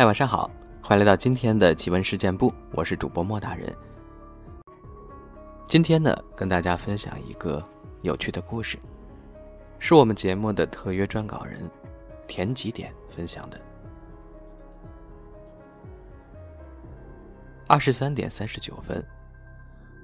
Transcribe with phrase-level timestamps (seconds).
[0.00, 0.50] 嗨，晚上好，
[0.82, 3.70] 欢迎来到今天的奇闻事件部，我是主播莫大人。
[5.68, 7.62] 今天呢，跟大家分享一个
[8.00, 8.78] 有趣的故事，
[9.78, 11.70] 是我们节目的特约撰稿人
[12.26, 13.60] 田吉点分享的。
[17.66, 19.06] 二十三点三十九分，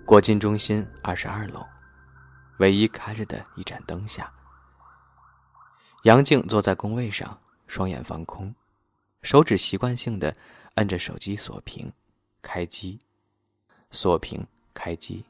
[0.04, 1.64] 国金中心二十二楼，
[2.58, 4.30] 唯一开着的一盏灯下，
[6.02, 8.54] 杨静坐在工位上，双眼放空，
[9.26, 10.32] 手指习惯性的
[10.76, 11.92] 按着手机锁屏、
[12.40, 12.96] 开机、
[13.90, 15.24] 锁屏、开机。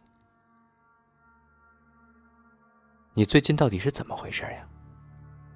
[3.14, 4.68] 你最近到底是怎么回事呀？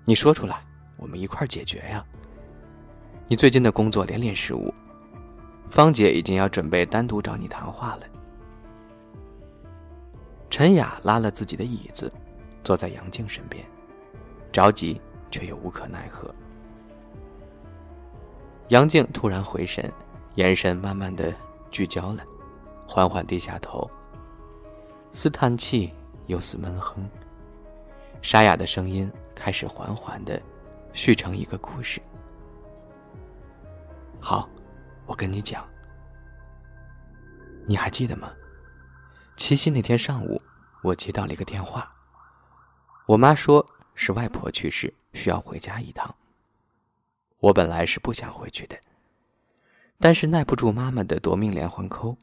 [0.07, 0.65] 你说出来，
[0.97, 2.03] 我们一块解决呀。
[3.29, 4.73] 你最近的工作连连失误，
[5.69, 8.07] 芳姐已经要准备单独找你谈话了。
[10.49, 12.11] 陈雅拉了自己的椅子，
[12.65, 13.63] 坐在杨静身边，
[14.51, 14.99] 着急
[15.31, 16.35] 却又无可奈何。
[18.71, 19.93] 杨静突然回神，
[20.37, 21.35] 眼神慢慢的
[21.73, 22.23] 聚焦了，
[22.87, 23.91] 缓缓低下头，
[25.11, 25.93] 似叹气
[26.29, 27.09] 又似闷哼。
[28.23, 30.41] 沙哑的声音开始缓缓的
[30.93, 32.01] 续成一个故事。
[34.21, 34.49] 好，
[35.05, 35.67] 我跟你讲，
[37.67, 38.31] 你还记得吗？
[39.37, 40.41] 七夕那天上午，
[40.85, 41.93] 我接到了一个电话，
[43.07, 46.15] 我妈说是外婆去世，需要回家一趟。
[47.41, 48.77] 我本来是不想回去的，
[49.99, 52.17] 但是耐不住妈妈的夺命连环扣，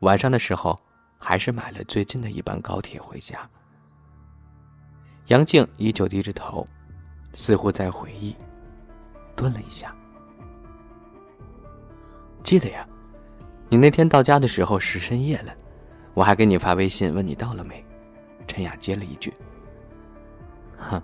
[0.00, 0.76] 晚上的时候
[1.18, 3.38] 还是买了最近的一班高铁回家。
[5.26, 6.64] 杨静依旧低着头，
[7.32, 8.36] 似乎在回忆，
[9.34, 9.92] 顿了一下。
[12.44, 12.86] 记得呀，
[13.68, 15.52] 你那天到家的时候是深夜了，
[16.14, 17.84] 我还给你发微信问你到了没。
[18.46, 19.34] 陈雅接了一句
[20.78, 21.02] ：“哼。”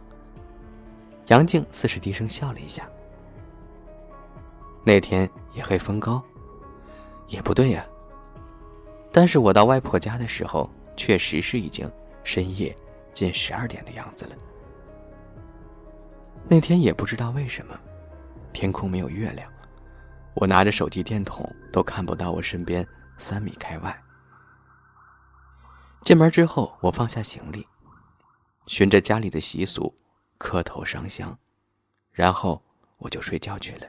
[1.26, 2.88] 杨静似是低声笑了一下。
[4.84, 6.22] 那天夜黑风高，
[7.28, 7.84] 也不对呀。
[9.12, 11.90] 但是我到外婆家的时候，确实是已经
[12.24, 12.74] 深夜。
[13.14, 14.34] 近十二点的样子了。
[16.48, 17.78] 那天也不知道为什么，
[18.54, 19.46] 天空没有月亮，
[20.32, 22.88] 我拿着手机电筒都看不到我身边
[23.18, 24.02] 三米开外。
[26.04, 27.68] 进门之后，我放下行李，
[28.66, 29.94] 循着家里的习俗
[30.38, 31.38] 磕头上香，
[32.12, 32.62] 然后
[32.96, 33.86] 我就睡觉去了。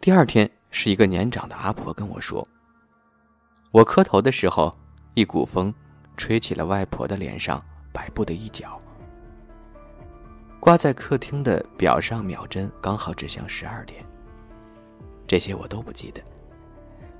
[0.00, 2.46] 第二天，是一个年长的阿婆跟我说，
[3.72, 4.72] 我磕头的时候，
[5.14, 5.74] 一股风。
[6.18, 7.62] 吹起了外婆的脸上
[7.92, 8.78] 白布的一角，
[10.58, 14.02] 挂在客厅的表上秒针刚好指向十二点。
[15.26, 16.22] 这些我都不记得，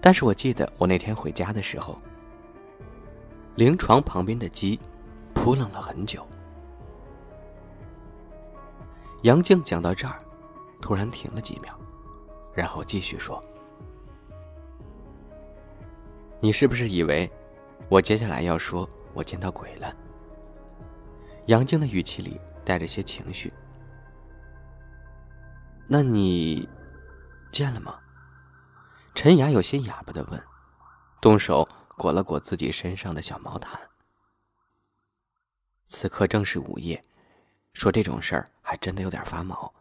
[0.00, 1.94] 但是我记得我那天回家的时候，
[3.54, 4.80] 灵床旁边的鸡
[5.34, 6.26] 扑棱了很久。
[9.24, 10.16] 杨静讲到这儿，
[10.80, 11.78] 突然停了几秒，
[12.56, 13.40] 然后继续说
[16.40, 17.30] ：“你是不是以为？”
[17.88, 19.94] 我接下来要说，我见到鬼了。
[21.46, 23.52] 杨静的语气里带着些情绪。
[25.86, 26.68] 那你
[27.52, 28.00] 见了吗？
[29.14, 30.42] 陈雅有些哑巴的问，
[31.20, 33.78] 动手裹了裹自己身上的小毛毯。
[35.86, 37.00] 此刻正是午夜，
[37.72, 39.72] 说这种事儿还真的有点发毛。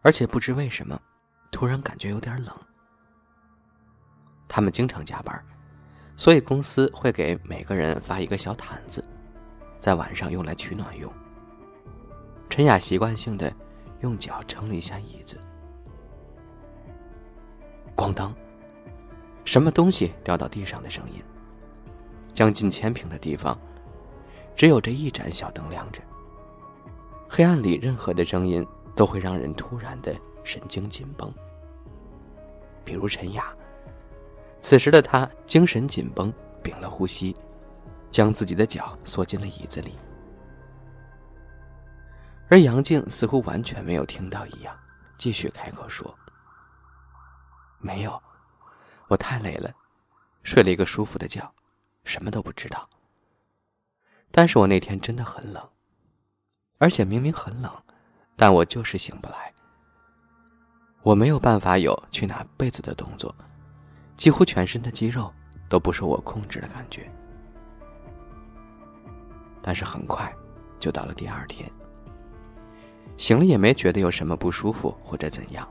[0.00, 0.98] 而且不知为什么，
[1.52, 2.52] 突然感觉有点冷。
[4.48, 5.40] 他们经常加班。
[6.14, 9.02] 所以公司会给每个人发一个小毯子，
[9.78, 11.10] 在晚上用来取暖用。
[12.50, 13.52] 陈雅习惯性的
[14.02, 15.40] 用脚撑了一下椅子，
[17.96, 18.32] 咣当，
[19.42, 21.20] 什么东西掉到地上的声音。
[22.34, 23.58] 将近千平的地方，
[24.54, 26.02] 只有这一盏小灯亮着。
[27.26, 28.64] 黑暗里任何的声音
[28.94, 30.14] 都会让人突然的
[30.44, 31.32] 神经紧绷，
[32.84, 33.54] 比如陈雅。
[34.60, 36.32] 此时的他精神紧绷，
[36.62, 37.36] 屏了呼吸，
[38.10, 39.98] 将自己的脚缩进了椅子里。
[42.48, 44.78] 而杨静似乎完全没有听到一样，
[45.16, 46.14] 继续开口说
[47.80, 48.22] ：“没有，
[49.08, 49.72] 我太累了，
[50.42, 51.50] 睡了一个舒服的觉，
[52.04, 52.88] 什么都不知道。
[54.30, 55.66] 但是我那天真的很冷，
[56.78, 57.72] 而且明明很冷，
[58.36, 59.52] 但我就是醒不来。
[61.02, 63.34] 我没有办法有去拿被子的动作。”
[64.16, 65.32] 几乎全身的肌肉
[65.68, 67.10] 都不受我控制的感觉，
[69.60, 70.32] 但是很快
[70.78, 71.68] 就到了第二天，
[73.16, 75.68] 醒了也没觉得有什么不舒服或者怎样，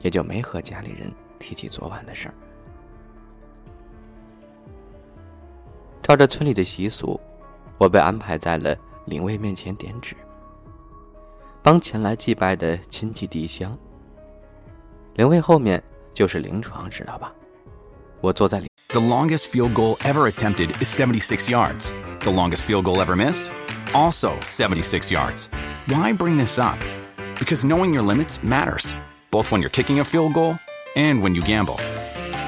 [0.00, 2.34] 也就没和家里人提起昨晚的事儿。
[6.02, 7.18] 照着村里的习俗，
[7.78, 8.76] 我被安排在了
[9.06, 10.14] 灵位面前点纸。
[11.62, 13.76] 帮前来祭拜的亲戚递香。
[15.15, 15.81] 灵位后面
[16.13, 17.31] 就是灵床，知道吧？
[18.21, 18.67] 我坐在里。
[18.89, 21.91] The longest field goal ever attempted is 76 yards.
[22.21, 23.51] The longest field goal ever missed,
[23.93, 25.49] also 76 yards.
[25.87, 26.77] Why bring this up?
[27.37, 28.95] Because knowing your limits matters,
[29.29, 30.57] both when you're kicking a field goal
[30.95, 31.77] and when you gamble.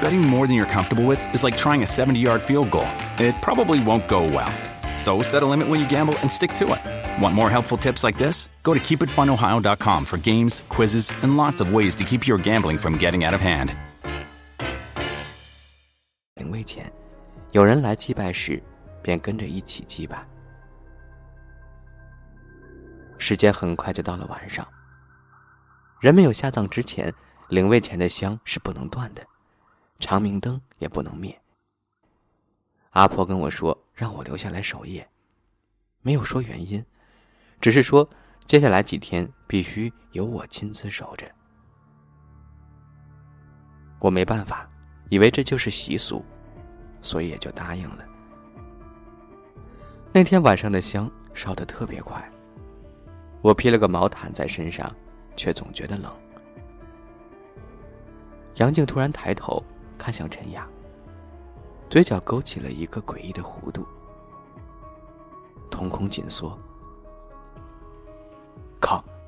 [0.00, 2.86] Betting more than you're comfortable with is like trying a 70 yard field goal.
[3.18, 4.50] It probably won't go well.
[4.96, 6.80] So set a limit when you gamble and stick to it.
[7.17, 8.49] Want more helpful tips like this?
[8.61, 12.97] Go to keepitfunohio.com for games, quizzes, and lots of ways to keep your gambling from
[12.97, 13.69] getting out of hand.
[16.35, 16.91] 灵位前，
[17.51, 18.61] 有人来祭拜时，
[19.01, 20.25] 便跟着一起祭拜。
[23.17, 24.67] 时间很快就到了晚上。
[26.01, 27.13] 人没有下葬之前，
[27.47, 29.25] 灵位前的香是不能断的，
[29.99, 31.39] 长明灯也不能灭。
[32.89, 35.07] 阿婆跟我说，让我留下来守夜，
[36.01, 36.85] 没有说原因，
[37.59, 38.07] 只是说
[38.45, 41.25] 接下来几天必须由我亲自守着。
[43.99, 44.69] 我没办法，
[45.09, 46.23] 以为这就是习俗，
[47.01, 48.05] 所以也就答应了。
[50.13, 52.23] 那天晚上的香烧得特别快，
[53.41, 54.93] 我披了个毛毯在身上。
[55.37, 56.09] 却总觉得冷。
[58.55, 59.61] 杨静突然抬头
[59.97, 60.65] 看向陈雅，
[61.89, 63.85] 嘴角勾起了一个诡异的弧度，
[65.69, 66.57] 瞳孔紧缩。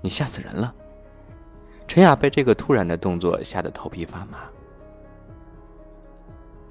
[0.07, 0.73] 你吓死人了！
[1.85, 4.39] 陈雅被这个突然的动作吓得头皮发麻。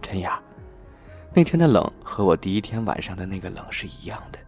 [0.00, 0.42] 陈雅，
[1.34, 4.38] 那天的冷和我第一天晚上的那个冷是一样的，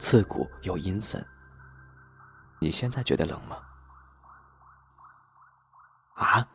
[0.00, 1.24] 刺骨又阴森。
[2.58, 3.58] 你现在觉得冷吗？
[6.14, 6.48] 啊！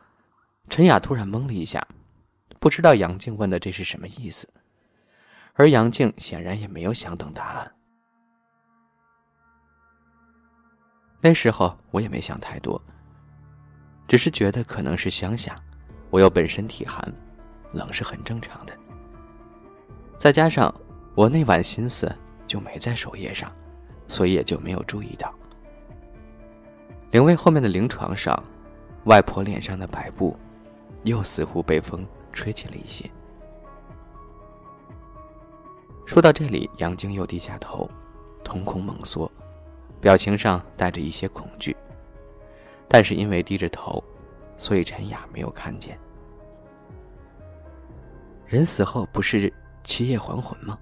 [0.68, 1.82] 陈雅突然懵了一下，
[2.60, 4.46] 不知道杨静问的这是什么意思，
[5.54, 7.72] 而杨静显然也没有想等答案。
[11.20, 12.80] 那时候我也没想太多，
[14.06, 15.60] 只是觉得可能是乡下，
[16.10, 17.12] 我又本身体寒，
[17.72, 18.72] 冷是很正常的。
[20.16, 20.74] 再加上
[21.14, 22.10] 我那晚心思
[22.46, 23.52] 就没在守夜上，
[24.06, 25.34] 所以也就没有注意到。
[27.10, 28.42] 灵位后面的灵床上。
[29.04, 30.36] 外婆脸上的白布，
[31.04, 33.08] 又似乎被风吹起了一些。
[36.04, 37.88] 说到这里，杨晶又低下头，
[38.44, 39.30] 瞳孔猛缩，
[40.00, 41.76] 表情上带着一些恐惧。
[42.88, 44.02] 但是因为低着头，
[44.56, 45.98] 所以陈雅没有看见。
[48.46, 49.52] 人死后不是
[49.84, 50.78] 七夜还魂吗？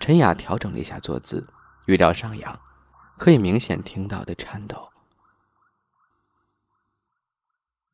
[0.00, 1.46] 陈雅调整了一下坐姿，
[1.86, 2.58] 语调上扬，
[3.18, 4.88] 可以明显听到的颤抖。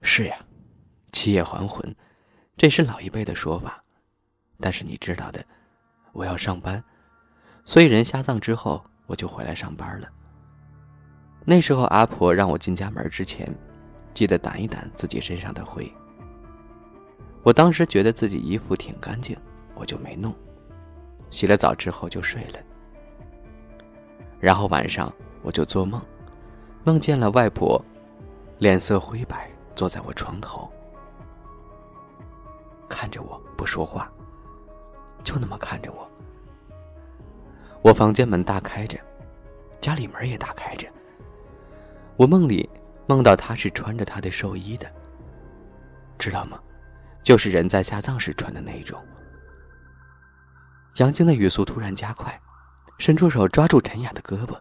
[0.02, 0.38] 是呀，
[1.10, 1.94] 七夜还魂，
[2.56, 3.82] 这是老一辈的说法。
[4.60, 5.44] 但是你知道的，
[6.12, 6.82] 我要上班，
[7.64, 10.08] 所以人下葬之后，我就回来上班了。
[11.44, 13.52] 那时候阿婆让我进家门之前，
[14.14, 15.92] 记得掸一掸自己身上的灰。
[17.42, 19.36] 我当时觉得自己衣服挺干净，
[19.74, 20.32] 我就没弄。
[21.30, 22.60] 洗了澡之后就睡了。
[24.38, 25.12] 然后晚上
[25.42, 26.00] 我就做梦，
[26.84, 27.84] 梦见了外婆，
[28.58, 29.50] 脸色灰白。
[29.74, 30.68] 坐在我床头，
[32.88, 34.10] 看着我不说话，
[35.22, 36.07] 就那么看着我。
[37.82, 38.98] 我房间门大开着，
[39.80, 40.88] 家里门也大开着。
[42.16, 42.68] 我梦里
[43.06, 44.90] 梦到他是穿着他的寿衣的，
[46.18, 46.60] 知道吗？
[47.22, 49.00] 就是人在下葬时穿的那一种。
[50.96, 52.40] 杨晶的语速突然加快，
[52.98, 54.58] 伸出手抓住陈雅的胳膊，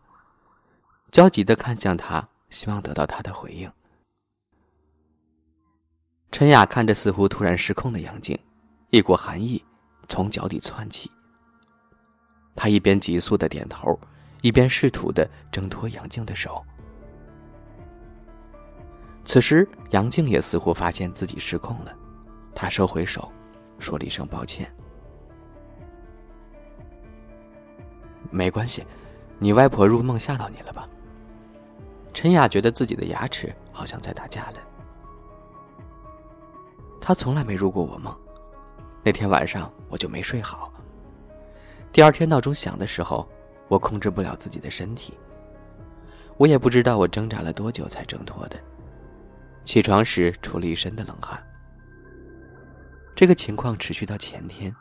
[1.12, 3.72] 焦急的看向他，希望得到他的回应。
[6.32, 8.38] 陈雅看着似乎突然失控的杨静，
[8.92, 9.64] 一股寒意
[10.08, 11.10] 从脚底窜起。
[12.58, 13.98] 他一边急速的点头，
[14.42, 16.62] 一边试图的挣脱杨静的手。
[19.24, 21.94] 此时，杨静也似乎发现自己失控了，
[22.56, 23.32] 他收回手，
[23.78, 24.74] 说了一声抱歉
[28.32, 28.84] ：“没关系，
[29.38, 30.90] 你外婆入梦吓到你了吧？”
[32.12, 34.58] 陈雅觉得自己的牙齿好像在打架了。
[37.00, 38.18] 他从来没入过我梦，
[39.04, 40.74] 那天晚上我就没睡好。
[41.98, 43.28] 第二天闹钟响的时候，
[43.68, 45.18] 我控制不了自己的身体。
[46.38, 48.60] 我也不知道我挣扎了多久才挣脱的。
[49.66, 51.44] 起床时出了一身的冷汗。
[53.16, 54.72] 这个情况持续到前天，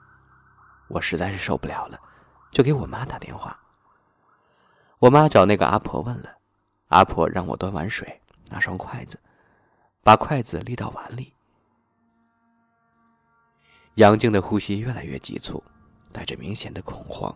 [0.89, 1.99] 我实在是受不了了，
[2.51, 3.59] 就给我妈打电话。
[4.99, 6.29] 我妈找那个阿婆问了，
[6.89, 8.21] 阿婆让我端碗水，
[8.51, 9.19] 拿双筷子，
[10.03, 11.33] 把筷子立到碗里。
[13.95, 15.65] 杨静的呼吸越来越急促，
[16.17, 17.31] 带着明显的恐慌。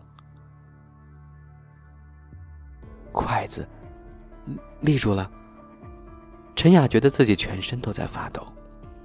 [3.11, 3.67] 筷子
[4.79, 5.29] 立住了。
[6.55, 8.41] 陈雅觉得自己全身都在发抖，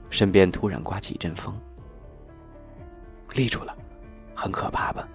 [0.09, 1.55] 身边突然刮起一阵风。
[3.35, 3.77] 立住了，
[4.35, 5.07] 很可怕吧？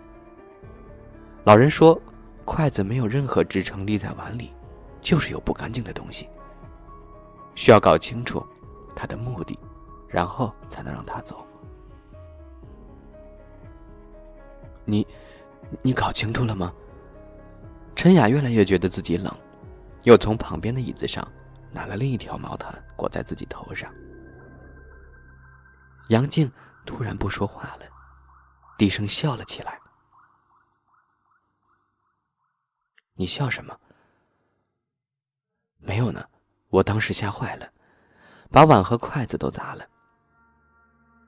[1.43, 1.99] 老人说，
[2.45, 4.53] 筷子没有任何支撑立在碗里，
[5.01, 6.29] 就是有不干净的东西。
[7.55, 8.45] 需要搞清楚
[8.95, 9.57] 他的目的，
[10.07, 11.43] 然后才能让他走。
[14.91, 15.07] 你，
[15.81, 16.73] 你搞清楚了吗？
[17.95, 19.33] 陈雅越来越觉得自己冷，
[20.03, 21.25] 又从旁边的椅子上
[21.71, 23.89] 拿了另一条毛毯裹在自己头上。
[26.09, 26.51] 杨静
[26.85, 27.85] 突然不说话了，
[28.77, 29.79] 低声笑了起来。
[33.13, 33.73] 你笑什么？
[35.77, 36.25] 没有呢，
[36.67, 37.71] 我当时吓坏了，
[38.49, 39.87] 把碗和筷子都砸了。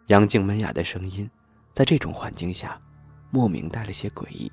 [0.08, 1.29] 杨静闷哑的声音，
[1.74, 2.82] 在这种环境下，
[3.33, 4.49] 莫名带了些诡异。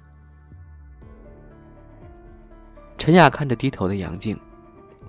[2.97, 4.41] 陈雅看着低头的杨静，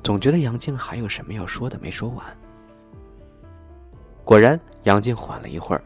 [0.03, 2.37] 总觉得杨静还有什么要说的没说完。
[4.25, 5.81] 果然，杨静缓了一会儿，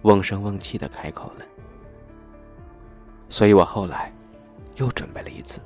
[0.00, 1.44] 瓮声瓮气的开口了。
[3.28, 4.10] 所以我后来，
[4.76, 5.60] 又准备了一次。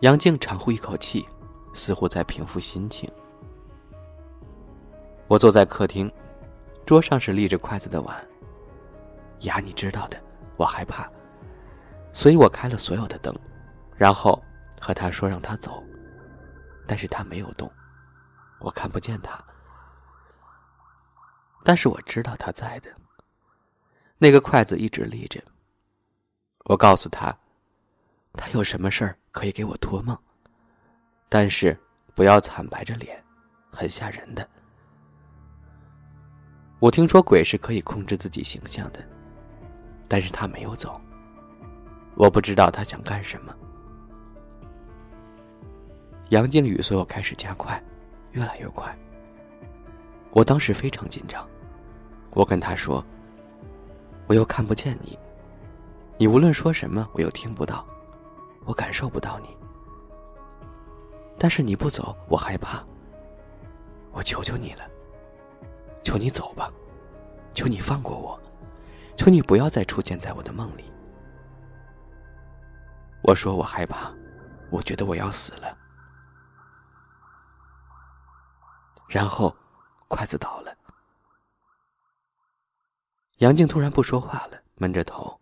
[0.00, 1.26] 杨静长呼一口气，
[1.72, 3.10] 似乎在平复心情。
[5.26, 6.10] 我坐在客厅，
[6.90, 8.28] 桌上是立着筷子的碗。
[9.42, 10.20] 牙，你知道的，
[10.56, 11.08] 我害怕，
[12.12, 13.32] 所以我开了所有的灯，
[13.96, 14.42] 然后
[14.80, 15.80] 和他说让他走，
[16.88, 17.70] 但是他没有动，
[18.58, 19.40] 我看不见他，
[21.62, 22.90] 但是我知道他在的。
[24.18, 25.40] 那个筷子一直立着。
[26.64, 27.32] 我告诉他，
[28.32, 29.16] 他有什么事儿。
[29.30, 30.18] 可以给我托梦，
[31.28, 31.78] 但是
[32.16, 33.24] 不要惨白着脸，
[33.70, 34.44] 很吓人的。
[36.80, 39.00] 我听说鬼是可以控制自己形象的，
[40.08, 40.98] 但是他没有走。
[42.16, 43.54] 我不知道他想干什么。
[46.30, 47.82] 杨靖宇所我开始加快，
[48.32, 48.96] 越来越快。
[50.30, 51.46] 我当时非常紧张，
[52.30, 53.04] 我跟他说
[54.26, 55.18] ：“我又看不见你，
[56.16, 57.86] 你无论说什么，我又听不到。”
[58.66, 59.48] 我感受不到你，
[61.38, 62.84] 但是你不走，我害怕。
[64.12, 64.84] 我求求你了，
[66.10, 66.68] 求你走吧，
[67.54, 68.36] 求你放过我，
[69.16, 70.92] 求你不要再出现在我的梦里。
[73.22, 74.12] 我说我害怕，
[74.72, 75.78] 我觉得我要死了。
[79.08, 79.56] 然后，
[80.08, 80.76] 筷子倒了。
[83.38, 85.40] 杨静突然不说话了，闷着头。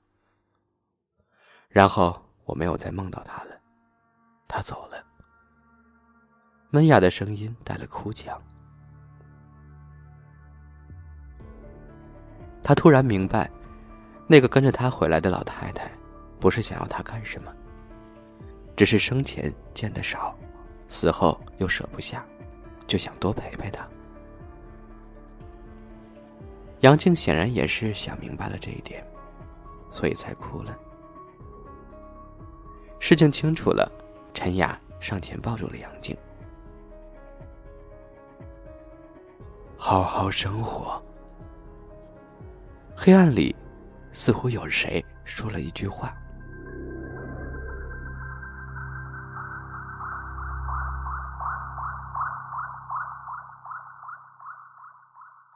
[1.70, 2.22] 然后。
[2.44, 3.60] 我没有再梦到他了，
[4.48, 5.04] 他走了。
[6.70, 8.42] 闷哑的声音带了哭腔。
[12.68, 13.50] 他突然明白，
[14.26, 15.90] 那个跟着他回来的老太太，
[16.38, 17.50] 不是想要他干什么，
[18.76, 20.36] 只是生前见的少，
[20.86, 22.22] 死后又舍不下，
[22.86, 23.88] 就想多陪陪他。
[26.80, 29.02] 杨静显然也是想明白了这一点，
[29.90, 30.76] 所以才哭了。
[33.00, 33.90] 事情清楚了，
[34.34, 36.14] 陈雅上前抱住了杨静。
[39.78, 41.02] 好好生活。
[43.08, 43.56] 黑暗里，
[44.12, 46.14] 似乎有谁说了一句话。